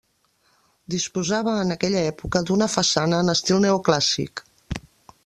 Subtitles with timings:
[0.93, 4.47] Disposava en aquella època d'una façana en estil neoclàssic.